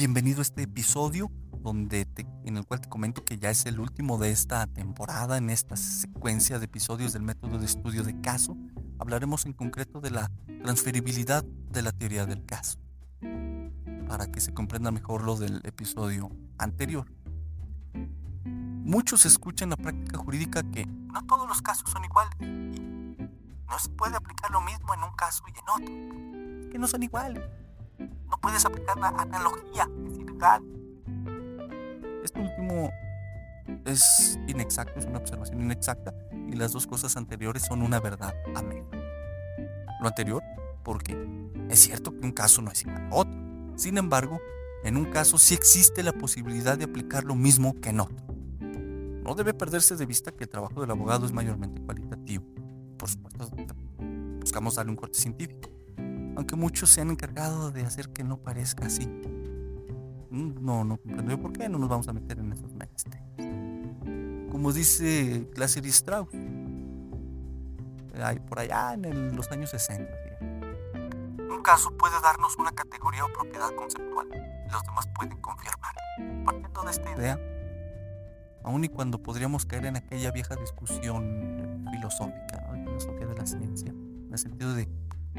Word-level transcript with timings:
Bienvenido 0.00 0.38
a 0.38 0.42
este 0.42 0.62
episodio 0.62 1.30
donde 1.58 2.08
en 2.46 2.56
el 2.56 2.64
cual 2.64 2.80
te 2.80 2.88
comento 2.88 3.22
que 3.22 3.36
ya 3.36 3.50
es 3.50 3.66
el 3.66 3.78
último 3.78 4.16
de 4.16 4.30
esta 4.30 4.66
temporada 4.66 5.36
en 5.36 5.50
esta 5.50 5.76
secuencia 5.76 6.58
de 6.58 6.64
episodios 6.64 7.12
del 7.12 7.20
método 7.20 7.58
de 7.58 7.66
estudio 7.66 8.02
de 8.02 8.18
caso. 8.22 8.56
Hablaremos 8.98 9.44
en 9.44 9.52
concreto 9.52 10.00
de 10.00 10.10
la 10.10 10.30
transferibilidad 10.62 11.44
de 11.44 11.82
la 11.82 11.92
teoría 11.92 12.24
del 12.24 12.46
caso 12.46 12.78
para 14.08 14.32
que 14.32 14.40
se 14.40 14.54
comprenda 14.54 14.90
mejor 14.90 15.22
lo 15.22 15.36
del 15.36 15.60
episodio 15.64 16.30
anterior. 16.56 17.04
Muchos 17.92 19.26
escuchan 19.26 19.68
la 19.68 19.76
práctica 19.76 20.16
jurídica 20.16 20.62
que 20.62 20.86
no 20.86 21.26
todos 21.26 21.46
los 21.46 21.60
casos 21.60 21.90
son 21.90 22.06
iguales 22.06 22.32
y 22.40 23.18
no 23.68 23.78
se 23.78 23.90
puede 23.90 24.16
aplicar 24.16 24.50
lo 24.50 24.62
mismo 24.62 24.94
en 24.94 25.02
un 25.02 25.12
caso 25.12 25.44
y 25.46 25.50
en 25.50 25.68
otro, 25.68 26.70
que 26.70 26.78
no 26.78 26.88
son 26.88 27.02
iguales 27.02 27.42
puedes 28.40 28.64
aplicar 28.64 28.98
la 28.98 29.08
analogía, 29.08 29.88
es 30.06 30.18
ilegal. 30.18 30.62
Esto 32.24 32.40
último 32.40 32.90
es 33.84 34.38
inexacto, 34.46 34.98
es 34.98 35.06
una 35.06 35.18
observación 35.18 35.62
inexacta 35.62 36.14
y 36.48 36.56
las 36.56 36.72
dos 36.72 36.86
cosas 36.86 37.16
anteriores 37.16 37.62
son 37.62 37.82
una 37.82 38.00
verdad 38.00 38.34
a 38.54 38.62
Lo 40.00 40.08
anterior, 40.08 40.42
porque 40.82 41.16
es 41.68 41.78
cierto 41.78 42.12
que 42.12 42.24
un 42.24 42.32
caso 42.32 42.62
no 42.62 42.70
es 42.70 42.82
igual 42.82 43.08
a 43.10 43.14
otro. 43.14 43.40
Sin 43.76 43.98
embargo, 43.98 44.40
en 44.84 44.96
un 44.96 45.06
caso 45.06 45.38
sí 45.38 45.54
existe 45.54 46.02
la 46.02 46.12
posibilidad 46.12 46.76
de 46.76 46.84
aplicar 46.84 47.24
lo 47.24 47.34
mismo 47.34 47.80
que 47.80 47.90
en 47.90 48.00
otro. 48.00 48.24
No 49.22 49.34
debe 49.34 49.54
perderse 49.54 49.96
de 49.96 50.06
vista 50.06 50.32
que 50.32 50.44
el 50.44 50.50
trabajo 50.50 50.80
del 50.80 50.90
abogado 50.90 51.26
es 51.26 51.32
mayormente 51.32 51.80
cualitativo. 51.82 52.44
Por 52.98 53.08
supuesto, 53.08 53.48
buscamos 54.40 54.74
darle 54.74 54.90
un 54.90 54.96
corte 54.96 55.18
científico 55.18 55.70
aunque 56.36 56.56
muchos 56.56 56.90
se 56.90 57.00
han 57.00 57.10
encargado 57.10 57.70
de 57.70 57.82
hacer 57.82 58.10
que 58.10 58.24
no 58.24 58.38
parezca 58.38 58.86
así. 58.86 59.06
Mm, 60.30 60.64
no, 60.64 60.84
no 60.84 60.96
comprendo 60.96 61.40
por 61.40 61.52
qué 61.52 61.68
no 61.68 61.78
nos 61.78 61.88
vamos 61.88 62.08
a 62.08 62.12
meter 62.12 62.38
en 62.38 62.52
esos 62.52 62.72
menesteres. 62.72 63.22
Como 64.50 64.72
dice 64.72 65.48
Glaser 65.54 65.86
y 65.86 65.90
Strauss, 65.90 66.28
por 68.48 68.58
allá 68.58 68.94
en 68.94 69.34
los 69.34 69.50
años 69.50 69.70
60. 69.70 70.12
Un 71.50 71.62
caso 71.62 71.90
puede 71.96 72.20
darnos 72.20 72.56
una 72.56 72.72
categoría 72.72 73.24
o 73.24 73.32
propiedad 73.32 73.70
conceptual 73.74 74.28
los 74.70 74.82
demás 74.84 75.08
pueden 75.14 75.36
confirmar. 75.40 75.94
Partiendo 76.44 76.82
de 76.82 76.90
esta 76.90 77.10
idea, 77.12 77.38
aun 78.62 78.84
y 78.84 78.88
cuando 78.88 79.22
podríamos 79.22 79.66
caer 79.66 79.86
en 79.86 79.96
aquella 79.96 80.30
vieja 80.30 80.56
discusión 80.56 81.84
filosófica, 81.90 82.60
¿no? 82.68 82.84
filosofía 82.84 83.26
de 83.26 83.34
la 83.34 83.46
ciencia, 83.46 83.90
en 83.90 84.28
el 84.30 84.38
sentido 84.38 84.74
de 84.74 84.88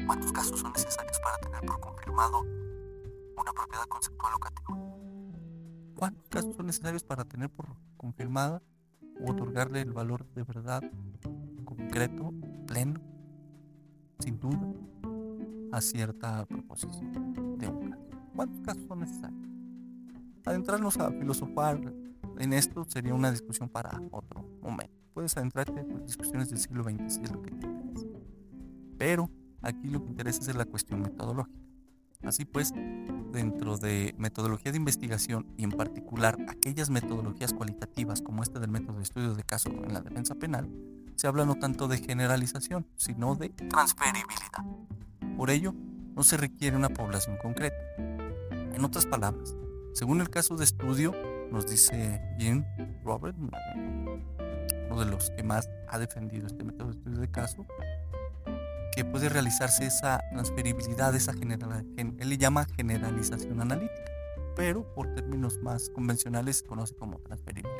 ¿Cuántos 0.06 0.32
casos 0.32 0.58
son 0.58 0.72
necesarios 0.72 1.20
para 1.20 1.38
tener 1.38 1.60
por 1.60 1.80
confirmado 1.80 2.40
una 2.40 3.52
propiedad 3.52 3.84
conceptual 3.86 4.32
o 4.34 4.38
categórica? 4.38 4.82
¿Cuántos 5.96 6.28
casos 6.28 6.56
son 6.56 6.66
necesarios 6.66 7.04
para 7.04 7.24
tener 7.24 7.50
por 7.50 7.76
confirmada 7.96 8.62
o 9.20 9.30
otorgarle 9.30 9.82
el 9.82 9.92
valor 9.92 10.26
de 10.34 10.42
verdad 10.42 10.82
concreto, 11.64 12.32
pleno, 12.66 13.00
sin 14.18 14.40
duda, 14.40 14.72
a 15.72 15.80
cierta 15.80 16.46
proposición 16.46 17.58
de 17.58 17.68
un 17.68 17.90
caso? 17.90 18.02
¿Cuántos 18.34 18.60
casos 18.62 18.84
son 18.88 19.00
necesarios? 19.00 19.48
Adentrarnos 20.44 20.96
a 20.98 21.10
filosofar 21.12 21.80
en 22.38 22.52
esto 22.54 22.84
sería 22.88 23.14
una 23.14 23.30
discusión 23.30 23.68
para 23.68 24.00
otro 24.10 24.42
momento. 24.62 24.94
Puedes 25.12 25.36
adentrarte 25.36 25.78
en 25.80 26.04
discusiones 26.06 26.48
del 26.48 26.58
siglo 26.58 26.82
XX 26.82 27.18
es 27.18 27.30
lo 27.30 27.42
que 27.42 27.50
te 27.50 27.66
interesa. 27.66 28.06
Pero 28.96 29.30
Aquí 29.62 29.88
lo 29.88 30.02
que 30.02 30.10
interesa 30.10 30.50
es 30.50 30.56
la 30.56 30.64
cuestión 30.64 31.02
metodológica. 31.02 31.58
Así 32.24 32.44
pues, 32.44 32.72
dentro 33.32 33.78
de 33.78 34.14
metodología 34.16 34.70
de 34.70 34.78
investigación 34.78 35.46
y 35.56 35.64
en 35.64 35.72
particular 35.72 36.38
aquellas 36.48 36.88
metodologías 36.88 37.52
cualitativas 37.52 38.22
como 38.22 38.42
esta 38.42 38.60
del 38.60 38.70
método 38.70 38.98
de 38.98 39.02
estudio 39.02 39.34
de 39.34 39.42
caso 39.42 39.70
en 39.70 39.92
la 39.92 40.00
defensa 40.00 40.34
penal, 40.36 40.68
se 41.16 41.26
habla 41.26 41.44
no 41.44 41.56
tanto 41.56 41.88
de 41.88 41.98
generalización, 41.98 42.86
sino 42.96 43.34
de 43.34 43.48
transferibilidad. 43.50 44.64
Por 45.36 45.50
ello, 45.50 45.74
no 46.14 46.22
se 46.22 46.36
requiere 46.36 46.76
una 46.76 46.90
población 46.90 47.36
concreta. 47.42 47.76
En 48.50 48.84
otras 48.84 49.06
palabras, 49.06 49.56
según 49.92 50.20
el 50.20 50.30
caso 50.30 50.56
de 50.56 50.64
estudio, 50.64 51.12
nos 51.50 51.66
dice 51.66 52.20
Jim 52.38 52.64
Robert, 53.04 53.36
uno 53.38 55.04
de 55.04 55.10
los 55.10 55.30
que 55.30 55.42
más 55.42 55.68
ha 55.88 55.98
defendido 55.98 56.46
este 56.46 56.64
método 56.64 56.88
de 56.88 56.98
estudio 56.98 57.18
de 57.18 57.30
caso, 57.30 57.66
que 58.94 59.04
puede 59.04 59.28
realizarse 59.28 59.86
esa 59.86 60.20
transferibilidad, 60.30 61.14
esa 61.14 61.32
general, 61.32 61.86
él 61.96 62.28
le 62.28 62.38
llama 62.38 62.66
generalización 62.76 63.60
analítica, 63.60 64.04
pero 64.54 64.84
por 64.94 65.14
términos 65.14 65.58
más 65.62 65.88
convencionales 65.90 66.58
se 66.58 66.64
conoce 66.66 66.94
como 66.94 67.18
transferibilidad. 67.20 67.72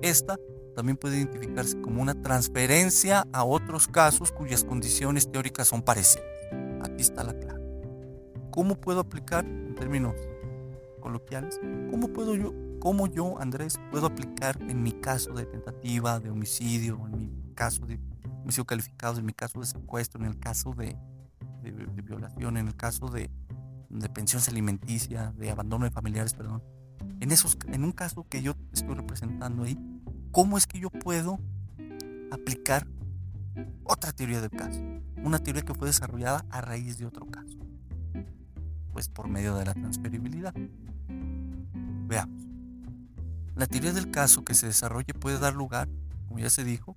Esta 0.00 0.38
también 0.74 0.96
puede 0.96 1.18
identificarse 1.18 1.80
como 1.80 2.00
una 2.00 2.14
transferencia 2.14 3.26
a 3.32 3.44
otros 3.44 3.86
casos 3.86 4.32
cuyas 4.32 4.64
condiciones 4.64 5.30
teóricas 5.30 5.68
son 5.68 5.82
parecidas. 5.82 6.26
Aquí 6.82 7.02
está 7.02 7.22
la 7.22 7.34
clave. 7.34 7.62
¿Cómo 8.50 8.74
puedo 8.74 9.00
aplicar, 9.00 9.44
en 9.44 9.74
términos 9.74 10.14
coloquiales, 11.00 11.60
cómo 11.90 12.08
puedo 12.08 12.34
yo, 12.34 12.54
cómo 12.80 13.06
yo, 13.06 13.38
Andrés, 13.38 13.78
puedo 13.90 14.06
aplicar 14.06 14.56
en 14.62 14.82
mi 14.82 14.92
caso 14.92 15.32
de 15.34 15.46
tentativa 15.46 16.18
de 16.20 16.30
homicidio, 16.30 16.98
en 17.06 17.18
mi 17.18 17.54
caso 17.54 17.86
de 17.86 17.98
sido 18.50 18.64
calificados 18.64 19.18
en 19.18 19.26
mi 19.26 19.32
caso 19.32 19.60
de 19.60 19.66
secuestro, 19.66 20.20
en 20.20 20.30
el 20.30 20.38
caso 20.38 20.72
de, 20.72 20.96
violación, 22.02 22.56
en 22.56 22.68
el 22.68 22.76
caso 22.76 23.08
de, 23.08 23.30
pensión 24.12 24.42
alimenticia, 24.48 25.32
de 25.36 25.50
abandono 25.50 25.84
de 25.84 25.90
familiares, 25.90 26.34
perdón. 26.34 26.62
En, 27.20 27.30
esos, 27.30 27.56
en 27.68 27.84
un 27.84 27.92
caso 27.92 28.26
que 28.28 28.42
yo 28.42 28.54
estoy 28.72 28.94
representando 28.94 29.64
ahí, 29.64 29.78
¿cómo 30.32 30.58
es 30.58 30.66
que 30.66 30.80
yo 30.80 30.90
puedo 30.90 31.38
aplicar 32.30 32.86
otra 33.84 34.12
teoría 34.12 34.40
del 34.40 34.50
caso? 34.50 34.80
Una 35.22 35.38
teoría 35.38 35.62
que 35.62 35.74
fue 35.74 35.88
desarrollada 35.88 36.44
a 36.50 36.60
raíz 36.60 36.98
de 36.98 37.06
otro 37.06 37.26
caso. 37.26 37.58
Pues 38.92 39.08
por 39.08 39.28
medio 39.28 39.54
de 39.56 39.64
la 39.64 39.74
transferibilidad. 39.74 40.54
Veamos. 42.06 42.42
La 43.54 43.66
teoría 43.66 43.92
del 43.92 44.10
caso 44.10 44.44
que 44.44 44.54
se 44.54 44.66
desarrolle 44.66 45.14
puede 45.14 45.38
dar 45.38 45.54
lugar, 45.54 45.88
como 46.26 46.40
ya 46.40 46.50
se 46.50 46.64
dijo, 46.64 46.96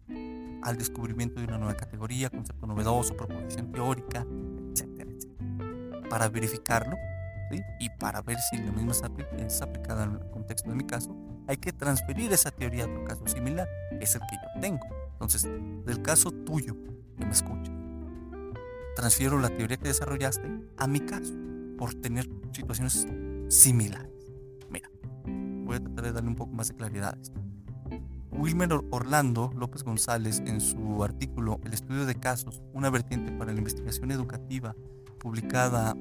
al 0.66 0.78
descubrimiento 0.78 1.40
de 1.40 1.46
una 1.46 1.60
nueva 1.60 1.76
categoría, 1.76 2.30
concepto 2.30 2.66
novedoso, 2.66 3.16
proposición 3.16 3.72
teórica, 3.72 4.26
etcétera, 4.72 5.12
etcétera. 5.12 6.10
Para 6.10 6.28
verificarlo 6.28 6.98
y 7.80 7.90
para 7.92 8.22
ver 8.22 8.38
si 8.40 8.58
lo 8.58 8.74
mismo 8.74 8.92
es 8.92 9.62
aplicada 9.62 10.06
en 10.06 10.14
el 10.14 10.30
contexto 10.32 10.70
de 10.70 10.76
mi 10.76 10.84
caso, 10.84 11.16
hay 11.48 11.58
que 11.58 11.72
transferir 11.72 12.34
esa 12.34 12.50
teoría 12.50 12.86
a 12.86 12.88
otro 12.88 13.06
caso 13.06 13.28
similar, 13.28 13.70
es 14.02 14.16
el 14.16 14.22
que 14.22 14.36
yo 14.36 14.60
tengo. 14.60 14.88
Entonces, 15.14 15.48
del 15.86 16.02
caso 16.02 16.32
tuyo 16.32 16.76
que 17.16 17.26
me 17.26 17.32
escuchas, 17.32 17.72
transfiero 18.96 19.40
la 19.40 19.50
teoría 19.50 19.78
que 19.78 19.90
desarrollaste 19.90 20.50
a 20.78 20.88
mi 20.88 21.00
caso, 21.02 21.34
por 21.78 21.94
tener 21.94 22.28
situaciones 22.54 23.06
similares. 23.50 24.12
Mira, 24.70 24.90
voy 25.64 25.76
a 25.76 25.80
tratar 25.80 26.06
de 26.06 26.12
darle 26.14 26.30
un 26.30 26.36
poco 26.36 26.54
más 26.54 26.70
de 26.70 26.76
claridad 26.76 27.14
a 27.14 27.22
esto. 27.22 27.45
Wilmer 28.38 28.70
Orlando 28.92 29.52
López 29.56 29.84
González, 29.84 30.42
en 30.46 30.60
su 30.62 31.04
artículo 31.04 31.60
El 31.64 31.74
estudio 31.74 32.06
de 32.06 32.16
casos, 32.16 32.62
una 32.74 32.90
vertiente 32.90 33.32
para 33.32 33.54
la 33.54 33.58
investigación 33.58 34.12
educativa, 34.12 34.76
publicada 35.20 35.96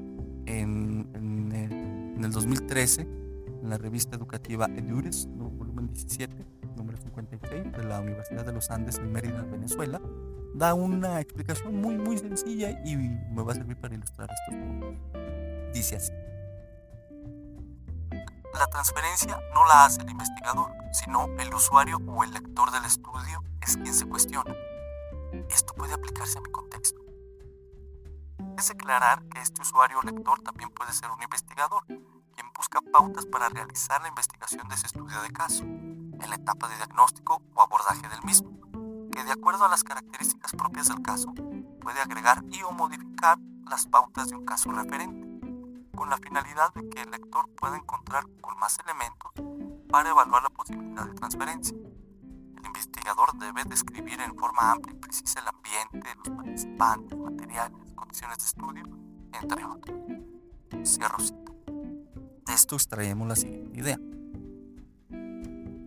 en, 0.47 1.09
en, 1.15 2.23
el, 2.23 2.31
2013 2.33 3.03
en 3.03 3.71
la 3.71 3.79
revista 3.79 4.17
educativa 4.17 4.67
Edures, 4.77 5.29
volumen 5.31 5.87
17, 5.89 6.35
número 6.77 6.99
56, 6.99 7.73
de 7.73 7.85
la 7.85 8.01
Universidad 8.01 8.45
de 8.45 8.53
los 8.53 8.71
Andes 8.71 8.99
en 8.99 9.13
Mérida, 9.13 9.43
Venezuela, 9.43 10.01
da 10.55 10.75
una 10.75 11.21
explicación 11.21 11.81
muy, 11.81 11.97
muy 11.97 12.19
sencilla 12.19 12.71
y 12.85 12.97
me 12.97 13.43
va 13.43 13.53
a 13.53 13.55
servir 13.55 13.77
para 13.77 13.95
ilustrar 13.95 14.29
estos 14.31 14.61
puntos. 14.61 14.95
Dice 15.73 15.97
así. 15.97 16.13
La 18.55 18.69
transferencia 18.69 19.41
no 19.53 19.67
la 19.67 19.85
hace 19.85 20.01
el 20.03 20.11
investigador, 20.11 20.73
sino 20.93 21.27
el 21.39 21.53
usuario 21.53 21.99
o 22.07 22.23
el 22.23 22.31
lector 22.31 22.71
del 22.71 22.85
estudio 22.85 23.43
es 23.61 23.77
quien 23.77 23.93
se 23.93 24.07
cuestiona. 24.07 24.55
Esto 25.51 25.75
puede 25.75 25.93
aplicarse 25.93 26.39
a 26.39 26.41
mi 26.41 26.51
contexto. 26.51 27.01
Es 28.57 28.69
declarar 28.69 29.25
que 29.25 29.41
este 29.41 29.61
usuario 29.61 29.99
o 29.99 30.03
lector 30.03 30.41
también 30.43 30.71
puede 30.71 30.93
ser 30.93 31.11
un 31.11 31.21
investigador, 31.21 31.85
quien 31.87 32.53
busca 32.57 32.81
pautas 32.93 33.27
para 33.27 33.49
realizar 33.49 34.01
la 34.03 34.09
investigación 34.09 34.69
de 34.69 34.77
ese 34.77 34.87
estudio 34.87 35.21
de 35.23 35.33
caso, 35.33 35.65
en 35.65 36.31
la 36.31 36.37
etapa 36.37 36.69
de 36.69 36.77
diagnóstico 36.77 37.43
o 37.55 37.61
abordaje 37.61 38.09
del 38.09 38.23
mismo, 38.23 38.53
que 39.11 39.25
de 39.25 39.33
acuerdo 39.33 39.65
a 39.65 39.69
las 39.69 39.83
características 39.83 40.53
propias 40.53 40.87
del 40.89 41.03
caso, 41.03 41.35
puede 41.81 42.01
agregar 42.01 42.45
y 42.51 42.63
o 42.63 42.71
modificar 42.71 43.37
las 43.69 43.87
pautas 43.87 44.29
de 44.29 44.37
un 44.37 44.45
caso 44.45 44.71
referente 44.71 45.24
con 45.95 46.11
la 46.11 46.19
finalidad 46.19 46.73
de 46.75 46.89
que 46.89 47.03
el 47.03 47.11
lector 47.11 47.49
pueda 47.57 47.77
encontrar 47.77 48.25
con 48.41 48.59
más 48.59 48.79
elementos 48.79 49.33
para 49.89 50.11
evaluar 50.11 50.43
la 50.43 50.51
posibilidad 50.51 51.07
de 51.07 51.15
transferencia. 51.15 51.77
El 52.59 52.67
investigador 52.67 53.39
debe 53.39 53.65
describir 53.65 54.21
en 54.21 54.35
forma 54.37 54.73
amplia 54.73 54.95
y 54.95 54.99
precisa 54.99 55.41
el 55.41 55.49
ambiente, 55.49 56.09
los 56.17 56.37
participantes, 56.37 57.19
materiales, 57.19 57.95
condiciones 57.95 58.39
de 58.39 58.45
estudio, 58.45 58.85
entre 59.41 59.65
otros. 59.65 59.97
Cierro 60.85 61.19
cita. 61.21 61.53
De 62.47 62.55
esto 62.55 62.77
extraemos 62.77 63.29
la 63.29 63.37
siguiente 63.37 63.79
idea. 63.79 63.99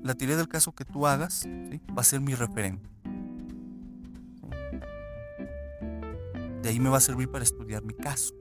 La 0.03 0.15
teoría 0.15 0.37
del 0.37 0.47
caso 0.47 0.73
que 0.73 0.85
tú 0.85 1.05
hagas 1.05 1.45
va 1.45 2.01
a 2.01 2.03
ser 2.03 2.21
mi 2.21 2.33
referente. 2.33 2.89
De 6.61 6.69
ahí 6.69 6.79
me 6.79 6.89
va 6.89 6.97
a 6.97 7.01
servir 7.01 7.29
para 7.29 7.43
estudiar 7.43 7.83
mi 7.83 7.93
caso 7.93 8.36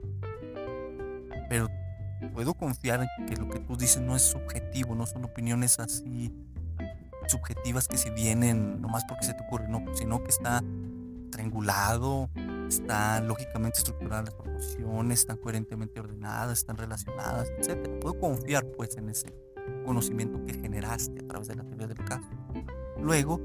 puedo 2.37 2.53
confiar 2.53 3.01
en 3.01 3.25
que 3.25 3.35
lo 3.35 3.49
que 3.49 3.57
tú 3.57 3.75
dices 3.75 3.99
no 3.99 4.15
es 4.15 4.21
subjetivo, 4.21 4.93
no 4.93 5.07
son 5.07 5.25
opiniones 5.25 5.79
así 5.79 6.31
subjetivas 7.27 7.87
que 7.87 7.97
se 7.97 8.11
vienen 8.11 8.79
nomás 8.79 9.05
porque 9.05 9.25
se 9.25 9.33
te 9.33 9.41
ocurre, 9.41 9.67
no, 9.67 9.83
sino 9.95 10.23
que 10.23 10.29
está 10.29 10.63
triangulado, 11.31 12.29
está 12.69 13.21
lógicamente 13.21 13.79
estructuradas 13.79 14.25
las 14.25 14.35
proposiciones, 14.35 15.21
están 15.21 15.37
coherentemente 15.37 15.99
ordenadas, 15.99 16.59
están 16.59 16.77
relacionadas, 16.77 17.49
etc. 17.57 17.99
Puedo 17.99 18.19
confiar 18.19 18.67
pues 18.67 18.95
en 18.97 19.09
ese 19.09 19.33
conocimiento 19.83 20.39
que 20.45 20.53
generaste 20.53 21.23
a 21.23 21.27
través 21.27 21.47
de 21.47 21.55
la 21.55 21.63
teoría 21.63 21.87
del 21.87 22.05
caso. 22.05 22.29
Luego, 23.01 23.41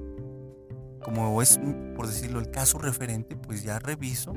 como 1.02 1.40
es, 1.40 1.58
por 1.96 2.08
decirlo, 2.08 2.40
el 2.40 2.50
caso 2.50 2.76
referente, 2.76 3.36
pues 3.36 3.62
ya 3.62 3.78
reviso 3.78 4.34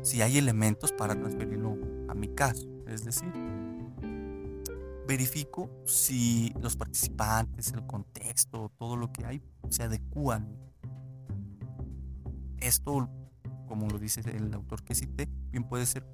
si 0.00 0.22
hay 0.22 0.38
elementos 0.38 0.90
para 0.90 1.14
transferirlo 1.14 1.76
a 2.08 2.14
mi 2.14 2.28
caso. 2.28 2.75
Es 2.96 3.04
decir, 3.04 3.30
verifico 5.06 5.68
si 5.84 6.50
los 6.62 6.76
participantes, 6.76 7.70
el 7.74 7.86
contexto, 7.86 8.72
todo 8.78 8.96
lo 8.96 9.12
que 9.12 9.26
hay 9.26 9.42
se 9.68 9.82
adecúan. 9.82 10.48
Esto, 12.56 13.10
como 13.68 13.86
lo 13.88 13.98
dice 13.98 14.22
el 14.34 14.52
autor 14.54 14.82
que 14.82 14.94
cité, 14.94 15.28
bien 15.50 15.64
puede 15.64 15.84
ser 15.84 16.06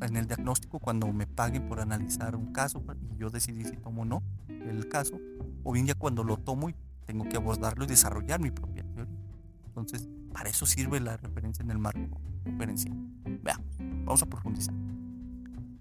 en 0.00 0.16
el 0.16 0.26
diagnóstico 0.26 0.78
cuando 0.80 1.12
me 1.12 1.26
paguen 1.26 1.68
por 1.68 1.78
analizar 1.78 2.36
un 2.36 2.54
caso 2.54 2.82
y 3.12 3.18
yo 3.18 3.28
decidí 3.28 3.66
si 3.66 3.76
tomo 3.76 4.02
o 4.02 4.04
no 4.06 4.22
el 4.48 4.88
caso, 4.88 5.20
o 5.62 5.72
bien 5.72 5.86
ya 5.86 5.94
cuando 5.94 6.24
lo 6.24 6.38
tomo 6.38 6.70
y 6.70 6.74
tengo 7.04 7.28
que 7.28 7.36
abordarlo 7.36 7.84
y 7.84 7.86
desarrollar 7.86 8.40
mi 8.40 8.50
propia 8.50 8.82
teoría. 8.94 9.20
Entonces, 9.66 10.08
para 10.32 10.48
eso 10.48 10.64
sirve 10.64 11.00
la 11.00 11.18
referencia 11.18 11.62
en 11.62 11.70
el 11.70 11.78
marco 11.78 12.18
referencial. 12.46 12.96
Veamos, 13.42 13.76
vamos 14.06 14.22
a 14.22 14.26
profundizar. 14.26 14.83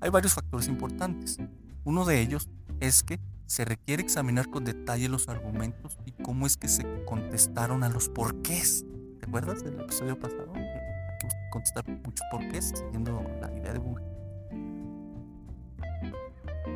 Hay 0.04 0.10
varios 0.10 0.34
factores 0.34 0.68
importantes. 0.68 1.38
Uno 1.86 2.04
de 2.04 2.20
ellos 2.20 2.50
es 2.82 3.04
que 3.04 3.22
se 3.46 3.64
requiere 3.64 4.04
examinar 4.04 4.50
con 4.50 4.66
detalle 4.66 5.08
los 5.08 5.30
argumentos 5.30 5.98
y 6.06 6.12
cómo 6.12 6.46
es 6.46 6.58
que 6.58 6.68
se 6.68 6.84
contestaron 7.06 7.86
a 7.86 7.90
los 7.90 8.10
porqués. 8.10 8.84
¿Te 9.22 9.28
acuerdas 9.28 9.64
del 9.64 9.80
episodio 9.80 10.20
pasado? 10.20 10.52
Que 10.52 11.30
contestar 11.54 11.88
muchos 11.88 12.28
porqués 12.30 12.74
siguiendo 12.76 13.24
la 13.40 13.50
idea 13.54 13.72
de 13.72 13.80
Bunge. 13.80 14.04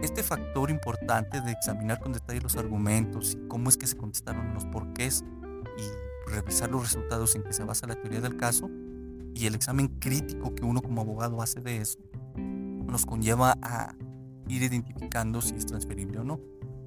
Este 0.01 0.23
factor 0.23 0.71
importante 0.71 1.41
de 1.41 1.51
examinar 1.51 1.99
con 1.99 2.13
detalle 2.13 2.39
los 2.39 2.55
argumentos 2.55 3.33
y 3.33 3.47
cómo 3.49 3.67
es 3.67 3.75
que 3.75 3.87
se 3.87 3.97
contestaron 3.97 4.53
los 4.53 4.63
porqués 4.67 5.25
y 5.77 6.31
revisar 6.31 6.71
los 6.71 6.83
resultados 6.83 7.35
en 7.35 7.43
que 7.43 7.51
se 7.51 7.65
basa 7.65 7.87
la 7.87 7.95
teoría 7.95 8.21
del 8.21 8.37
caso 8.37 8.69
y 9.35 9.47
el 9.47 9.55
examen 9.55 9.89
crítico 9.99 10.55
que 10.55 10.63
uno 10.63 10.81
como 10.81 11.01
abogado 11.01 11.41
hace 11.41 11.59
de 11.59 11.81
eso 11.81 11.99
nos 12.87 13.05
conlleva 13.05 13.57
a 13.61 13.93
ir 14.47 14.63
identificando 14.63 15.41
si 15.41 15.55
es 15.55 15.65
transferible 15.65 16.19
o 16.19 16.23
no. 16.23 16.39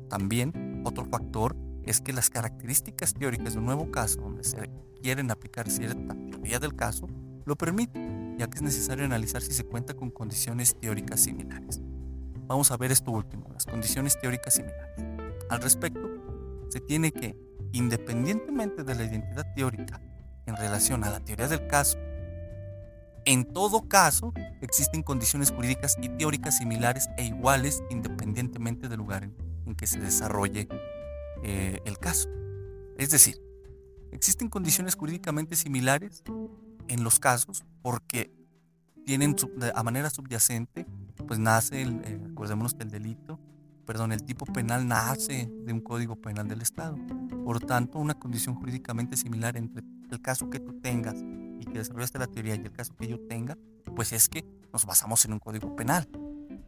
También 0.09 0.83
otro 0.85 1.05
factor 1.05 1.57
es 1.85 2.01
que 2.01 2.13
las 2.13 2.31
características 2.31 3.15
teóricas 3.15 3.55
de 3.55 3.59
un 3.59 3.67
nuevo 3.67 3.91
caso 3.91 4.21
donde 4.21 4.45
se 4.45 4.71
quieren 5.03 5.31
aplicar 5.31 5.71
cierta 5.71 6.15
teoría 6.31 6.59
del 6.59 6.75
caso 6.75 7.07
lo 7.45 7.57
permiten, 7.57 8.37
ya 8.39 8.49
que 8.49 8.57
es 8.57 8.63
necesario 8.63 9.05
analizar 9.05 9.43
si 9.43 9.53
se 9.53 9.65
cuenta 9.65 9.95
con 9.95 10.11
condiciones 10.11 10.79
teóricas 10.79 11.21
similares. 11.21 11.81
Vamos 12.47 12.71
a 12.71 12.77
ver 12.77 12.93
esto 12.93 13.11
último, 13.11 13.47
las 13.53 13.67
condiciones 13.67 14.21
teóricas 14.21 14.55
similares. 14.55 15.05
Al 15.49 15.61
respecto, 15.63 16.09
se 16.69 16.81
tiene 16.81 17.13
que, 17.13 17.37
independientemente 17.73 18.85
de 18.85 18.95
la 18.95 19.05
identidad 19.05 19.47
teórica 19.55 20.01
en 20.47 20.57
relación 20.57 21.05
a 21.05 21.11
la 21.11 21.21
teoría 21.21 21.49
del 21.49 21.67
caso 21.67 21.99
en 23.25 23.45
todo 23.45 23.89
caso, 23.89 24.33
existen 24.61 25.03
condiciones 25.03 25.51
jurídicas 25.51 25.97
y 26.01 26.09
teóricas 26.09 26.59
similares 26.59 27.09
e 27.19 27.27
iguales 27.27 27.83
independientemente 27.91 28.89
del 28.89 28.99
lugar 28.99 29.25
en, 29.25 29.75
que 29.77 29.87
se 29.87 30.01
desarrolle 30.01 30.69
eh, 31.43 31.81
el 31.85 31.99
caso. 31.99 32.29
Es 32.99 33.11
decir, 33.11 33.41
existen 34.11 34.49
condiciones 34.49 34.97
jurídicamente 34.97 35.55
similares 35.55 36.25
en 36.89 37.05
los 37.05 37.21
casos 37.21 37.65
porque 37.83 38.33
tienen 39.07 39.37
a 39.75 39.83
manera 39.83 40.11
subyacente, 40.11 40.87
pues 41.27 41.39
nace, 41.39 41.83
el, 41.83 42.01
eh, 42.05 42.21
acordémonos 42.33 42.75
que 42.75 42.83
el 42.83 42.91
delito, 42.91 43.39
perdón, 43.87 44.13
el 44.13 44.25
tipo 44.25 44.45
penal 44.47 44.87
nace 44.87 45.51
de 45.65 45.73
un 45.73 45.81
código 45.81 46.17
penal 46.17 46.49
del 46.49 46.63
Estado. 46.63 46.97
Por 47.45 47.61
tanto, 47.61 47.99
una 47.99 48.15
condición 48.15 48.55
jurídicamente 48.55 49.17
similar 49.17 49.57
entre 49.57 49.85
el 50.11 50.21
caso 50.21 50.51
que 50.51 50.61
tú 50.61 50.81
tengas 50.81 51.17
y 51.61 51.67
que 51.67 51.79
desarrollaste 51.79 52.19
la 52.19 52.27
teoría 52.27 52.55
y 52.57 52.61
el 52.61 52.73
caso 52.73 52.97
que 52.97 53.07
yo 53.07 53.19
tenga, 53.29 53.57
pues 53.95 54.13
es 54.13 54.29
que 54.29 54.45
nos 54.73 54.87
basamos 54.87 55.25
en 55.25 55.35
un 55.35 55.39
código 55.39 55.77
penal. 55.77 56.09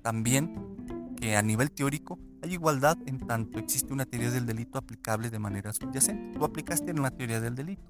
También 0.02 1.14
que 1.16 1.36
a 1.36 1.42
nivel 1.42 1.70
teórico 1.70 2.18
hay 2.42 2.54
igualdad 2.54 2.98
en 3.06 3.18
tanto 3.20 3.58
existe 3.58 3.92
una 3.92 4.04
teoría 4.04 4.30
del 4.30 4.44
delito 4.44 4.78
aplicable 4.78 5.30
de 5.30 5.38
manera 5.38 5.72
subyacente. 5.72 6.38
Tú 6.38 6.44
aplicaste 6.44 6.90
en 6.90 6.98
una 6.98 7.10
teoría 7.10 7.40
del 7.40 7.54
delito 7.54 7.82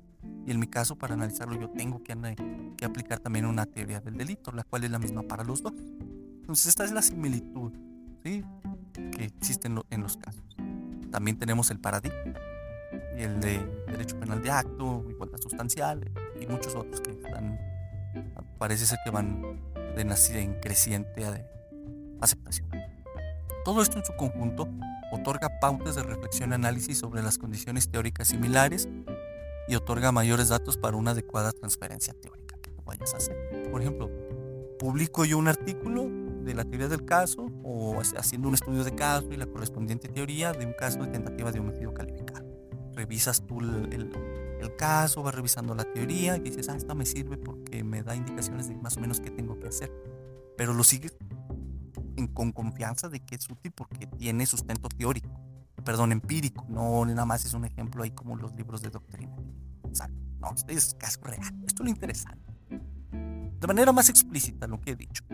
y 0.46 0.50
en 0.50 0.60
mi 0.60 0.66
caso 0.66 0.96
para 0.96 1.14
analizarlo 1.14 1.58
yo 1.58 1.70
tengo 1.70 2.02
que, 2.02 2.14
que 2.76 2.84
aplicar 2.84 3.18
también 3.18 3.46
una 3.46 3.66
teoría 3.66 4.00
del 4.00 4.16
delito, 4.16 4.52
la 4.52 4.64
cual 4.64 4.84
es 4.84 4.90
la 4.90 4.98
misma 4.98 5.22
para 5.22 5.44
los 5.44 5.62
dos. 5.62 5.72
Entonces 5.72 6.66
esta 6.66 6.84
es 6.84 6.92
la 6.92 7.02
similitud 7.02 7.72
¿sí? 8.22 8.44
que 8.92 9.24
existe 9.24 9.68
en 9.68 10.02
los 10.02 10.16
casos. 10.16 10.44
También 11.10 11.38
tenemos 11.38 11.70
el 11.70 11.80
paradigma 11.80 12.34
y 13.16 13.22
el 13.22 13.40
de 13.40 13.58
derecho 13.86 14.18
penal 14.18 14.42
de 14.42 14.50
acto, 14.50 15.06
igualdad 15.08 15.38
sustancial 15.40 16.10
y 16.42 16.46
muchos 16.46 16.74
otros 16.74 17.00
que 17.00 17.10
están, 17.10 17.58
parece 18.58 18.86
ser 18.86 18.98
que 19.04 19.10
van 19.10 19.60
de 19.96 20.04
nacida 20.04 20.40
en 20.40 20.54
creciente 20.54 21.24
aceptación. 22.20 22.68
Todo 23.64 23.82
esto 23.82 23.98
en 23.98 24.04
su 24.04 24.14
conjunto 24.14 24.68
otorga 25.12 25.60
pautas 25.60 25.94
de 25.94 26.02
reflexión 26.02 26.50
y 26.50 26.54
análisis 26.54 26.98
sobre 26.98 27.22
las 27.22 27.38
condiciones 27.38 27.88
teóricas 27.88 28.28
similares 28.28 28.88
y 29.68 29.74
otorga 29.74 30.10
mayores 30.10 30.48
datos 30.48 30.76
para 30.76 30.96
una 30.96 31.12
adecuada 31.12 31.52
transferencia 31.52 32.14
teórica 32.14 32.56
que 32.60 32.70
tú 32.70 32.82
vayas 32.84 33.14
a 33.14 33.18
hacer. 33.18 33.70
Por 33.70 33.80
ejemplo, 33.80 34.10
publico 34.78 35.24
yo 35.24 35.38
un 35.38 35.48
artículo 35.48 36.08
de 36.42 36.54
la 36.54 36.64
teoría 36.64 36.88
del 36.88 37.04
caso 37.04 37.46
o 37.62 38.00
haciendo 38.16 38.48
un 38.48 38.54
estudio 38.54 38.82
de 38.82 38.94
caso 38.94 39.28
y 39.30 39.36
la 39.36 39.46
correspondiente 39.46 40.08
teoría 40.08 40.52
de 40.52 40.66
un 40.66 40.72
caso 40.72 40.98
de 41.04 41.08
tentativa 41.08 41.52
de 41.52 41.60
homicidio 41.60 41.94
calificado 41.94 42.52
revisas 42.94 43.46
tú 43.46 43.60
el, 43.60 43.92
el 43.92 44.12
caso, 44.70 45.22
vas 45.22 45.34
revisando 45.34 45.74
la 45.74 45.84
teoría 45.84 46.36
y 46.36 46.40
dices, 46.40 46.68
ah, 46.68 46.76
esta 46.76 46.94
me 46.94 47.06
sirve 47.06 47.36
porque 47.36 47.84
me 47.84 48.02
da 48.02 48.14
indicaciones 48.14 48.68
de 48.68 48.76
más 48.76 48.96
o 48.96 49.00
menos 49.00 49.20
qué 49.20 49.30
tengo 49.30 49.58
que 49.58 49.68
hacer. 49.68 49.92
Pero 50.56 50.74
lo 50.74 50.84
sigues 50.84 51.16
con 52.34 52.52
confianza 52.52 53.08
de 53.08 53.20
que 53.20 53.34
es 53.34 53.48
útil 53.48 53.72
porque 53.72 54.06
tiene 54.06 54.46
sustento 54.46 54.88
teórico, 54.88 55.40
perdón, 55.84 56.12
empírico, 56.12 56.64
no 56.68 57.04
nada 57.04 57.26
más 57.26 57.44
es 57.44 57.54
un 57.54 57.64
ejemplo 57.64 58.02
ahí 58.02 58.10
como 58.10 58.36
los 58.36 58.54
libros 58.54 58.82
de 58.82 58.90
doctrina. 58.90 59.34
O 59.82 59.94
sea, 59.94 60.08
no, 60.40 60.54
es 60.68 60.94
caso 60.94 61.20
real. 61.22 61.40
Esto 61.66 61.82
es 61.82 61.84
lo 61.84 61.90
interesante. 61.90 62.52
De 63.10 63.66
manera 63.66 63.92
más 63.92 64.08
explícita 64.08 64.66
lo 64.66 64.80
que 64.80 64.92
he 64.92 64.96
dicho. 64.96 65.24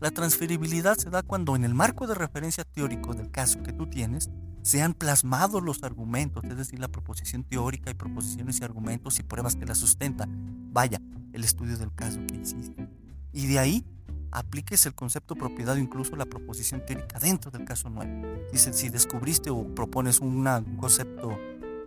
La 0.00 0.10
transferibilidad 0.10 0.96
se 0.96 1.08
da 1.08 1.22
cuando 1.22 1.56
en 1.56 1.64
el 1.64 1.72
marco 1.72 2.06
de 2.06 2.14
referencia 2.14 2.64
teórico 2.64 3.14
del 3.14 3.30
caso 3.30 3.62
que 3.62 3.72
tú 3.72 3.86
tienes, 3.86 4.28
se 4.64 4.80
han 4.80 4.94
plasmado 4.94 5.60
los 5.60 5.82
argumentos, 5.82 6.42
es 6.44 6.56
decir, 6.56 6.78
la 6.80 6.88
proposición 6.88 7.44
teórica 7.44 7.90
y 7.90 7.94
proposiciones 7.94 8.58
y 8.60 8.64
argumentos 8.64 9.18
y 9.18 9.22
pruebas 9.22 9.56
que 9.56 9.66
la 9.66 9.74
sustentan. 9.74 10.70
Vaya, 10.72 11.02
el 11.34 11.44
estudio 11.44 11.76
del 11.76 11.94
caso 11.94 12.18
que 12.26 12.36
hiciste. 12.36 12.88
Y 13.30 13.46
de 13.46 13.58
ahí 13.58 13.84
apliques 14.30 14.86
el 14.86 14.94
concepto 14.94 15.34
propiedad 15.34 15.74
o 15.74 15.78
incluso 15.78 16.16
la 16.16 16.24
proposición 16.24 16.82
teórica 16.86 17.18
dentro 17.18 17.50
del 17.50 17.66
caso 17.66 17.90
nuevo. 17.90 18.26
Dice, 18.52 18.72
si 18.72 18.88
descubriste 18.88 19.50
o 19.50 19.66
propones 19.74 20.20
un 20.20 20.46
concepto 20.78 21.36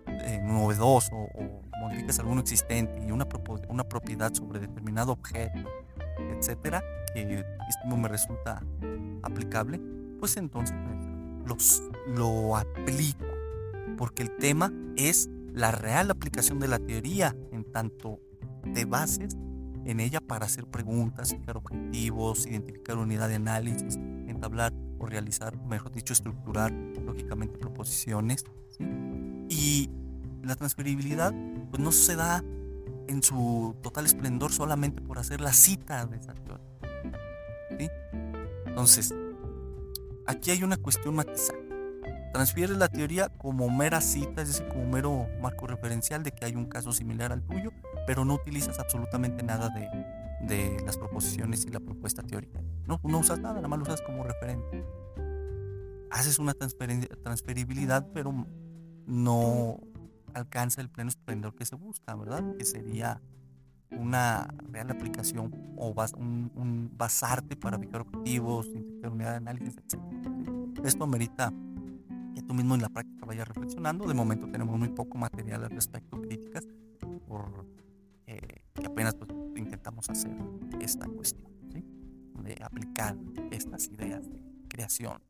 eh, 0.06 0.40
novedoso 0.44 1.16
o 1.16 1.64
modificas 1.82 2.20
alguno 2.20 2.42
existente 2.42 3.04
y 3.04 3.12
una, 3.12 3.26
una 3.70 3.86
propiedad 3.86 4.32
sobre 4.36 4.60
determinado 4.60 5.14
objeto, 5.14 5.68
etcétera, 6.20 6.84
que 7.16 7.44
me 7.88 8.08
resulta 8.08 8.62
aplicable, 9.24 9.82
pues 10.20 10.38
entonces 10.38 10.76
los, 11.48 11.84
lo 12.08 12.58
aplico. 12.58 13.26
Porque 13.98 14.24
el 14.24 14.36
tema 14.38 14.72
es 14.96 15.30
la 15.54 15.72
real 15.72 16.12
aplicación 16.12 16.60
de 16.60 16.68
la 16.68 16.80
teoría 16.80 17.36
en 17.52 17.64
tanto 17.64 18.20
de 18.64 18.86
bases 18.86 19.36
en 19.86 20.00
ella 20.02 20.20
para 20.20 20.46
hacer 20.46 20.66
preguntas, 20.68 21.30
fijar 21.30 21.58
objetivos, 21.58 22.46
identificar 22.46 22.98
unidad 22.98 23.30
de 23.30 23.36
análisis, 23.36 23.96
entablar 24.28 24.74
o 25.00 25.06
realizar, 25.06 25.58
mejor 25.66 25.94
dicho, 25.94 26.14
estructurar 26.14 26.72
lógicamente 26.72 27.58
proposiciones. 27.58 28.44
Y 29.50 29.90
la 30.44 30.56
transferibilidad 30.56 31.34
pues 31.72 31.82
no 31.82 31.92
se 31.92 32.16
da 32.16 32.44
en 33.08 33.24
su 33.24 33.76
total 33.82 34.06
esplendor 34.06 34.52
solamente 34.52 35.02
por 35.02 35.20
hacer 35.20 35.40
la 35.40 35.54
cita 35.54 36.06
de 36.06 36.18
esa 36.18 36.34
teoría. 36.34 36.58
Entonces, 38.66 39.14
aquí 40.28 40.52
hay 40.52 40.64
una 40.64 40.78
cuestión 40.78 41.16
matizada. 41.16 41.60
Transfieres 42.34 42.78
la 42.78 42.90
teoría 42.90 43.30
como 43.30 43.70
mera 43.70 44.02
cita, 44.02 44.42
es 44.42 44.50
decir, 44.50 44.68
como 44.68 44.86
mero 44.86 45.28
marco 45.42 45.66
referencial 45.66 46.24
de 46.24 46.32
que 46.32 46.46
hay 46.46 46.56
un 46.56 46.66
caso 46.66 46.92
similar 46.92 47.32
al 47.32 47.42
tuyo, 47.42 47.72
pero 48.06 48.26
no 48.26 48.36
utilizas 48.36 48.80
absolutamente 48.80 49.44
nada 49.44 49.70
de, 49.70 49.90
de 50.46 50.78
las 50.86 50.98
proposiciones 50.98 51.66
y 51.66 51.70
la 51.70 51.80
propuesta 51.80 52.22
teórica. 52.22 52.62
No, 52.86 53.00
no 53.04 53.20
usas 53.20 53.40
nada, 53.40 53.56
nada 53.56 53.68
más 53.68 53.80
lo 53.80 53.86
usas 53.86 54.02
como 54.02 54.24
referente. 54.24 54.86
Haces 56.12 56.38
una 56.38 56.54
transferibilidad, 56.54 58.08
pero 58.14 58.34
no 59.06 59.80
alcanza 60.34 60.82
el 60.82 60.90
pleno 60.90 61.10
esplendor 61.10 61.56
que 61.56 61.66
se 61.66 61.76
busca, 61.76 62.16
¿verdad? 62.16 62.56
Que 62.58 62.66
sería 62.66 63.22
una 63.92 64.48
real 64.72 64.92
aplicación 64.92 65.54
o 65.78 65.94
un, 66.18 66.92
basarte 66.98 67.56
para 67.56 67.80
fijar 67.80 68.02
objetivos, 68.02 68.68
identificar 68.68 69.12
unidad 69.12 69.32
de 69.32 69.38
análisis, 69.38 69.78
etc. 69.78 70.02
Esto 70.84 71.04
amerita 71.04 71.54
que 72.36 72.42
tú 72.42 72.54
mismo 72.54 72.76
en 72.76 72.82
la 72.82 72.90
práctica 72.90 73.26
vayas 73.26 73.48
reflexionando. 73.48 74.08
De 74.08 74.14
momento 74.14 74.50
tenemos 74.50 74.78
muy 74.78 74.90
poco 74.90 75.18
material 75.18 75.64
al 75.64 75.72
respecto, 75.72 76.22
críticas, 76.22 76.68
por 77.28 77.66
eh, 78.28 78.62
que 78.74 78.86
apenas 78.86 79.16
pues, 79.16 79.30
intentamos 79.56 80.10
hacer 80.10 80.36
esta 80.80 81.08
cuestión, 81.08 81.48
de 82.44 82.56
aplicar 82.64 83.18
estas 83.52 83.88
ideas 83.88 84.30
de 84.30 84.42
creación 84.70 85.22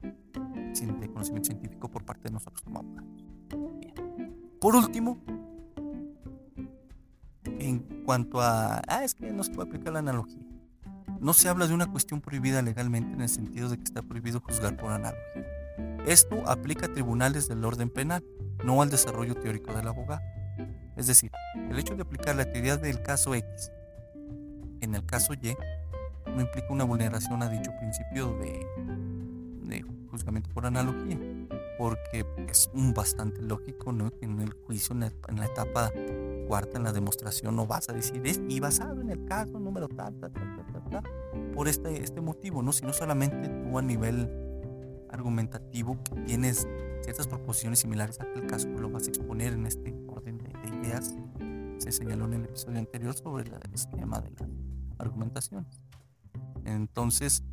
de 0.99 1.09
conocimiento 1.09 1.47
científico 1.47 1.89
por 1.89 2.05
parte 2.05 2.25
de 2.25 2.31
nosotros 2.31 2.61
como 2.61 2.79
abogados. 2.79 3.25
Por 4.59 4.75
último, 4.75 5.19
cuanto 8.07 8.39
a, 8.39 8.81
ah, 8.87 9.03
es 9.03 9.13
que 9.13 9.33
no 9.33 9.43
se 9.43 9.51
puede 9.51 9.67
aplicar 9.67 9.91
la 9.91 9.99
analogía. 9.99 10.41
No 11.19 11.33
se 11.33 11.49
habla 11.49 11.67
de 11.67 11.73
una 11.73 11.87
cuestión 11.87 12.21
prohibida 12.21 12.61
legalmente 12.61 13.13
en 13.13 13.19
el 13.19 13.27
sentido 13.27 13.67
de 13.67 13.75
que 13.75 13.83
está 13.83 14.01
prohibido 14.01 14.39
juzgar 14.39 14.77
por 14.77 14.93
analogía. 14.93 15.45
Esto 16.05 16.41
aplica 16.47 16.85
a 16.85 16.93
tribunales 16.93 17.49
del 17.49 17.65
orden 17.65 17.89
penal, 17.89 18.23
no 18.63 18.81
al 18.81 18.89
desarrollo 18.89 19.35
teórico 19.35 19.73
del 19.73 19.89
abogado. 19.89 20.21
Es 20.95 21.07
decir, 21.07 21.31
el 21.69 21.77
hecho 21.77 21.97
de 21.97 22.03
aplicar 22.03 22.37
la 22.37 22.49
teoría 22.49 22.77
del 22.77 23.01
caso 23.01 23.35
X 23.35 23.73
en 24.79 24.95
el 24.95 25.05
caso 25.05 25.33
Y 25.33 25.57
no 26.33 26.39
implica 26.39 26.67
una 26.69 26.85
vulneración 26.85 27.43
a 27.43 27.49
dicho 27.49 27.73
principio 27.77 28.37
de, 28.37 28.65
de 29.63 29.81
juzgamiento 30.09 30.49
por 30.53 30.65
analogía 30.65 31.19
porque 31.77 32.25
es 32.47 32.69
bastante 32.73 33.41
lógico 33.41 33.91
¿no? 33.91 34.11
que 34.11 34.25
en 34.25 34.39
el 34.39 34.53
juicio, 34.65 34.95
en 34.95 35.01
la, 35.37 35.45
etapa 35.45 35.91
cuarta, 36.47 36.77
en 36.77 36.83
la 36.83 36.93
demostración, 36.93 37.55
no 37.55 37.67
vas 37.67 37.89
a 37.89 37.93
decir, 37.93 38.21
es, 38.25 38.41
y 38.47 38.59
basado 38.59 39.01
en 39.01 39.09
el 39.09 39.25
caso 39.25 39.59
número 39.59 39.87
tal, 39.87 40.15
tal, 40.19 40.31
tal, 40.31 40.65
tal, 40.71 40.89
tal, 40.89 41.51
por 41.53 41.67
este, 41.67 42.03
este 42.03 42.21
motivo, 42.21 42.63
¿no? 42.63 42.71
sino 42.71 42.93
solamente 42.93 43.49
tú 43.49 43.77
a 43.77 43.81
nivel 43.81 44.29
argumentativo 45.09 45.97
tienes 46.25 46.67
ciertas 47.03 47.27
proposiciones 47.27 47.79
similares 47.79 48.19
a 48.19 48.23
aquel 48.23 48.47
caso, 48.47 48.67
lo 48.69 48.89
vas 48.89 49.07
a 49.07 49.09
exponer 49.09 49.53
en 49.53 49.65
este 49.65 49.95
orden 50.07 50.37
de, 50.37 50.51
ideas. 50.81 51.15
Se 51.77 51.91
señaló 51.91 52.25
en 52.25 52.33
el 52.33 52.45
episodio 52.45 52.79
anterior 52.79 53.13
sobre 53.13 53.43
el 53.49 53.73
esquema 53.73 54.19
de 54.19 54.31
las 54.31 54.49
argumentaciones. 54.97 55.81
Entonces, 56.65 57.43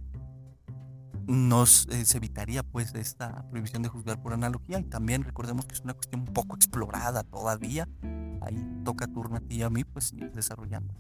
nos 1.26 1.86
eh, 1.88 2.04
se 2.04 2.18
evitaría 2.18 2.62
pues 2.62 2.94
esta 2.94 3.48
prohibición 3.48 3.82
de 3.82 3.88
juzgar 3.88 4.20
por 4.20 4.32
analogía 4.32 4.78
y 4.78 4.84
también 4.84 5.22
recordemos 5.22 5.66
que 5.66 5.74
es 5.74 5.80
una 5.80 5.94
cuestión 5.94 6.24
poco 6.26 6.56
explorada 6.56 7.22
todavía 7.22 7.88
ahí 8.44 8.82
toca 8.84 9.06
turno 9.06 9.36
a 9.36 9.40
ti 9.40 9.56
y 9.56 9.62
a 9.62 9.70
mí 9.70 9.84
pues 9.84 10.14
desarrollando 10.34 10.94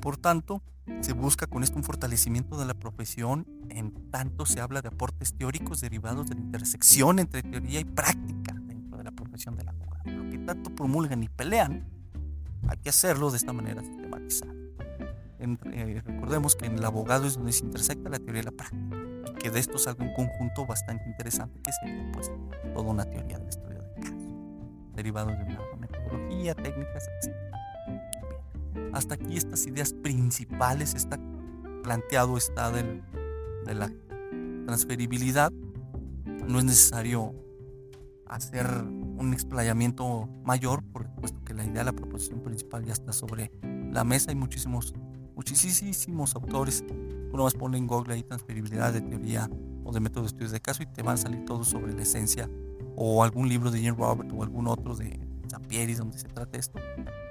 por 0.00 0.16
tanto 0.16 0.62
se 1.00 1.12
busca 1.12 1.46
con 1.46 1.62
esto 1.62 1.76
un 1.76 1.84
fortalecimiento 1.84 2.58
de 2.58 2.66
la 2.66 2.74
profesión. 2.74 3.46
En 3.68 4.10
tanto 4.10 4.46
se 4.46 4.60
habla 4.60 4.82
de 4.82 4.88
aportes 4.88 5.34
teóricos 5.34 5.80
derivados 5.80 6.28
de 6.28 6.34
la 6.34 6.40
intersección 6.40 7.18
entre 7.18 7.42
teoría 7.42 7.80
y 7.80 7.84
práctica 7.84 8.54
dentro 8.66 8.98
de 8.98 9.04
la 9.04 9.12
profesión 9.12 9.56
del 9.56 9.68
abogado 9.68 9.92
lo 10.04 10.30
que 10.30 10.38
tanto 10.38 10.74
promulgan 10.74 11.22
y 11.22 11.28
pelean 11.28 11.84
hay 12.68 12.76
que 12.78 12.88
hacerlo 12.90 13.30
de 13.30 13.36
esta 13.36 13.52
manera 13.52 13.82
sistematizada. 13.82 14.52
Eh, 15.40 16.00
recordemos 16.04 16.54
que 16.54 16.66
en 16.66 16.78
el 16.78 16.84
abogado 16.84 17.26
es 17.26 17.34
donde 17.34 17.52
se 17.52 17.64
intersecta 17.64 18.08
la 18.08 18.18
teoría 18.18 18.42
y 18.42 18.44
la 18.44 18.52
práctica, 18.52 18.96
y 19.28 19.34
que 19.34 19.50
de 19.50 19.58
esto 19.58 19.78
salga 19.78 20.04
un 20.04 20.14
conjunto 20.14 20.64
bastante 20.64 21.04
interesante 21.08 21.60
que 21.60 21.72
sería 21.72 22.10
pues 22.12 22.30
toda 22.72 22.88
una 22.88 23.04
teoría 23.04 23.38
del 23.38 23.48
estudio 23.48 23.71
derivados 25.02 25.36
de 25.36 25.44
una 25.44 25.60
metodología, 25.80 26.54
técnicas, 26.54 27.08
etc. 27.20 27.34
hasta 28.92 29.14
aquí 29.14 29.36
estas 29.36 29.66
ideas 29.66 29.92
principales, 29.92 30.94
está 30.94 31.18
planteado 31.82 32.36
está 32.36 32.70
del, 32.70 33.02
de 33.66 33.74
la 33.74 33.90
transferibilidad, 34.64 35.50
no 36.46 36.58
es 36.60 36.64
necesario 36.64 37.34
hacer 38.26 38.66
un 38.84 39.32
explayamiento 39.32 40.28
mayor, 40.44 40.84
por 40.84 41.08
puesto 41.16 41.42
que 41.44 41.52
la 41.52 41.64
idea, 41.64 41.82
la 41.82 41.92
proposición 41.92 42.40
principal 42.40 42.84
ya 42.84 42.92
está 42.92 43.12
sobre 43.12 43.50
la 43.92 44.04
mesa, 44.04 44.30
hay 44.30 44.36
muchísimos 44.36 44.94
muchísimos 45.34 46.36
autores. 46.36 46.84
Uno 47.32 47.44
más 47.44 47.54
pone 47.54 47.78
en 47.78 47.86
Google 47.88 48.14
ahí 48.14 48.22
transferibilidad 48.22 48.92
de 48.92 49.00
teoría 49.00 49.50
o 49.84 49.92
de 49.92 50.00
método 50.00 50.22
de 50.22 50.28
estudios 50.28 50.52
de 50.52 50.60
caso 50.60 50.82
y 50.82 50.86
te 50.86 51.02
van 51.02 51.14
a 51.14 51.16
salir 51.16 51.44
todos 51.44 51.66
sobre 51.66 51.92
la 51.92 52.02
esencia 52.02 52.48
o 52.96 53.22
algún 53.22 53.48
libro 53.48 53.70
de 53.70 53.80
Ian 53.80 53.96
Robert 53.96 54.30
o 54.32 54.42
algún 54.42 54.66
otro 54.66 54.94
de 54.94 55.18
Zampieri 55.50 55.94
donde 55.94 56.18
se 56.18 56.28
trata 56.28 56.58
esto 56.58 56.78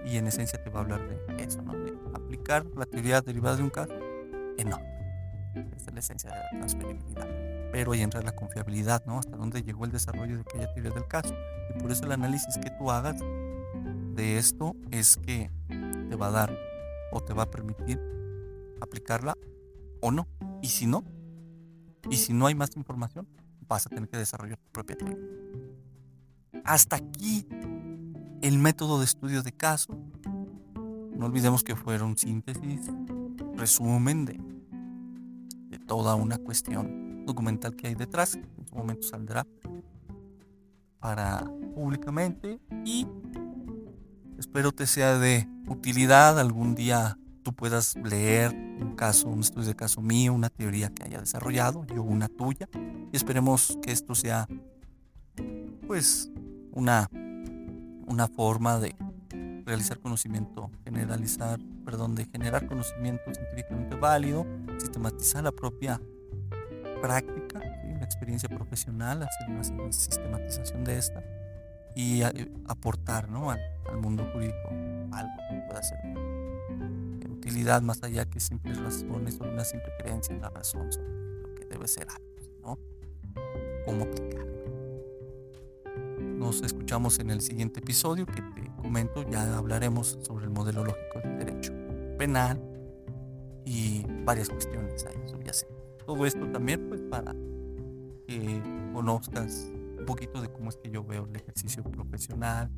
y 0.05 0.17
en 0.17 0.27
esencia 0.27 0.61
te 0.63 0.69
va 0.69 0.79
a 0.79 0.83
hablar 0.83 1.01
de 1.07 1.43
eso, 1.43 1.61
¿no? 1.61 1.73
de 1.73 1.93
aplicar 2.13 2.65
la 2.75 2.85
teoría 2.85 3.21
derivada 3.21 3.55
de 3.55 3.63
un 3.63 3.69
caso 3.69 3.93
en 4.57 4.73
otro. 4.73 4.85
Esa 5.75 5.89
es 5.89 5.93
la 5.93 5.99
esencia 5.99 6.29
de 6.29 6.35
la 6.35 6.49
transferibilidad. 6.49 7.27
Pero 7.71 7.91
ahí 7.91 8.01
entra 8.01 8.21
la 8.21 8.33
confiabilidad, 8.33 9.05
¿no? 9.05 9.19
Hasta 9.19 9.37
dónde 9.37 9.63
llegó 9.63 9.85
el 9.85 9.91
desarrollo 9.91 10.35
de 10.35 10.41
aquella 10.41 10.73
teoría 10.73 10.91
del 10.91 11.07
caso. 11.07 11.33
Y 11.75 11.81
por 11.81 11.91
eso 11.91 12.05
el 12.05 12.11
análisis 12.11 12.57
que 12.57 12.69
tú 12.71 12.91
hagas 12.91 13.19
de 14.15 14.37
esto 14.37 14.75
es 14.91 15.17
que 15.17 15.49
te 16.09 16.15
va 16.15 16.27
a 16.27 16.31
dar 16.31 16.57
o 17.11 17.21
te 17.21 17.33
va 17.33 17.43
a 17.43 17.51
permitir 17.51 17.99
aplicarla 18.81 19.37
o 20.01 20.11
no. 20.11 20.27
Y 20.61 20.67
si 20.67 20.85
no, 20.85 21.03
y 22.09 22.17
si 22.17 22.33
no 22.33 22.47
hay 22.47 22.55
más 22.55 22.75
información, 22.75 23.27
vas 23.71 23.85
a 23.85 23.89
tener 23.89 24.09
que 24.09 24.17
desarrollar 24.17 24.57
tu 24.57 24.69
propia. 24.71 24.97
Hasta 26.65 26.97
aquí 26.97 27.47
el 28.41 28.57
método 28.57 28.99
de 28.99 29.05
estudio 29.05 29.43
de 29.43 29.53
caso. 29.53 29.97
No 31.15 31.25
olvidemos 31.25 31.63
que 31.63 31.77
fueron 31.77 32.17
síntesis, 32.17 32.91
resumen 33.55 34.25
de, 34.25 34.39
de 35.69 35.79
toda 35.79 36.15
una 36.15 36.37
cuestión 36.37 37.25
documental 37.25 37.77
que 37.77 37.87
hay 37.87 37.95
detrás. 37.95 38.35
En 38.35 38.67
su 38.67 38.75
momento 38.75 39.07
saldrá 39.07 39.47
para 40.99 41.45
públicamente 41.73 42.59
y 42.83 43.07
Espero 44.37 44.71
te 44.71 44.87
sea 44.87 45.19
de 45.19 45.47
utilidad. 45.67 46.39
Algún 46.39 46.73
día 46.73 47.19
tú 47.43 47.53
puedas 47.53 47.95
leer 47.95 48.53
un 48.53 48.95
caso, 48.95 49.27
un 49.29 49.41
estudio 49.41 49.67
de 49.69 49.75
caso 49.75 50.01
mío, 50.01 50.33
una 50.33 50.49
teoría 50.49 50.89
que 50.89 51.03
haya 51.03 51.19
desarrollado, 51.19 51.85
yo 51.85 52.03
una 52.03 52.27
tuya. 52.27 52.67
Y 53.11 53.15
esperemos 53.15 53.77
que 53.81 53.91
esto 53.91 54.15
sea, 54.15 54.47
pues, 55.87 56.31
una, 56.71 57.09
una 58.07 58.27
forma 58.27 58.79
de 58.79 58.95
realizar 59.65 59.99
conocimiento, 59.99 60.71
generalizar, 60.83 61.59
perdón, 61.85 62.15
de 62.15 62.25
generar 62.25 62.67
conocimiento 62.67 63.23
científicamente 63.33 63.95
válido, 63.95 64.45
sistematizar 64.79 65.43
la 65.43 65.51
propia 65.51 66.01
práctica, 67.01 67.59
la 67.59 68.03
experiencia 68.03 68.49
profesional, 68.49 69.23
hacer 69.23 69.49
una 69.49 69.91
sistematización 69.91 70.83
de 70.83 70.97
esta 70.97 71.23
y 71.95 72.21
aportar 72.67 73.29
¿no? 73.29 73.51
al, 73.51 73.59
mundo 74.01 74.25
jurídico 74.33 74.69
algo 75.11 75.33
que 75.49 75.61
pueda 75.67 75.83
ser 75.83 76.40
más 77.81 78.01
allá 78.03 78.25
que 78.25 78.39
simples 78.39 78.81
razones 78.81 79.39
o 79.41 79.43
una 79.43 79.63
simple 79.63 79.91
creencia 79.99 80.33
en 80.33 80.41
la 80.41 80.49
razón 80.49 80.91
sobre 80.91 81.41
lo 81.41 81.55
que 81.55 81.65
debe 81.65 81.87
ser 81.87 82.07
algo, 82.09 82.31
¿no? 82.61 82.79
Cómo 83.85 84.05
aplicar. 84.05 84.45
Nos 86.37 86.61
escuchamos 86.61 87.19
en 87.19 87.29
el 87.29 87.41
siguiente 87.41 87.81
episodio 87.81 88.25
que 88.25 88.41
te 88.41 88.71
comento, 88.81 89.23
ya 89.29 89.57
hablaremos 89.57 90.17
sobre 90.21 90.45
el 90.45 90.51
modelo 90.51 90.85
lógico 90.85 91.19
del 91.23 91.37
derecho 91.39 91.73
penal 92.17 92.61
y 93.65 94.05
varias 94.23 94.49
cuestiones 94.49 95.05
ahí 95.05 95.27
subyacentes. 95.27 95.77
Todo 96.05 96.25
esto 96.25 96.47
también 96.51 96.87
pues 96.87 97.01
para 97.01 97.33
que 98.27 98.61
conozcas 98.93 99.71
un 99.99 100.05
poquito 100.05 100.41
de 100.41 100.51
cómo 100.51 100.69
es 100.69 100.77
que 100.77 100.89
yo 100.89 101.03
veo 101.03 101.25
el 101.25 101.35
ejercicio 101.35 101.83
profesional, 101.83 102.71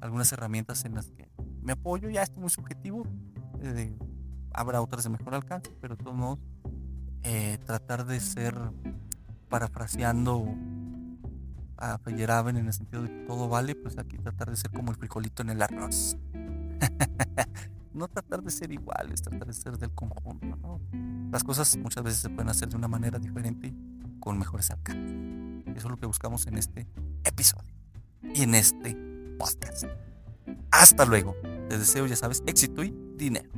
algunas 0.00 0.30
herramientas 0.32 0.84
en 0.84 0.94
las 0.94 1.10
que 1.10 1.28
me 1.62 1.72
apoyo, 1.72 2.08
ya 2.08 2.22
esto 2.22 2.38
muy 2.38 2.50
subjetivo, 2.50 3.04
habrá 4.52 4.80
otras 4.80 5.04
de 5.04 5.10
mejor 5.10 5.34
alcance, 5.34 5.70
pero 5.80 5.96
de 5.96 6.04
todos 6.04 6.16
modos, 6.16 6.38
eh, 7.22 7.58
tratar 7.64 8.06
de 8.06 8.20
ser, 8.20 8.54
parafraseando 9.48 10.44
a 11.76 11.98
Feyerabend 11.98 12.58
en 12.58 12.66
el 12.66 12.72
sentido 12.72 13.02
de 13.02 13.08
que 13.08 13.24
todo 13.26 13.48
vale, 13.48 13.74
pues 13.74 13.98
aquí 13.98 14.16
tratar 14.18 14.50
de 14.50 14.56
ser 14.56 14.70
como 14.70 14.90
el 14.90 14.96
frijolito 14.96 15.42
en 15.42 15.50
el 15.50 15.62
arroz. 15.62 16.16
no 17.92 18.08
tratar 18.08 18.42
de 18.42 18.50
ser 18.50 18.72
iguales, 18.72 19.22
tratar 19.22 19.46
de 19.46 19.52
ser 19.52 19.78
del 19.78 19.92
conjunto. 19.92 20.80
Las 21.30 21.44
cosas 21.44 21.76
muchas 21.76 22.04
veces 22.04 22.20
se 22.20 22.30
pueden 22.30 22.48
hacer 22.48 22.68
de 22.68 22.76
una 22.76 22.88
manera 22.88 23.18
diferente 23.18 23.74
con 24.20 24.38
mejores 24.38 24.70
alcances. 24.70 25.12
Eso 25.76 25.88
es 25.88 25.90
lo 25.90 25.96
que 25.96 26.06
buscamos 26.06 26.46
en 26.46 26.56
este 26.56 26.86
episodio 27.24 27.74
y 28.34 28.42
en 28.42 28.54
este 28.54 28.96
podcast. 29.38 29.84
Hasta 30.70 31.04
luego. 31.04 31.36
Te 31.68 31.78
deseo, 31.78 32.06
ya 32.06 32.16
sabes, 32.16 32.42
éxito 32.46 32.82
y 32.82 32.94
dinero. 33.16 33.48